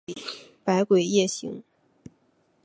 [0.63, 1.63] 百鬼夜行。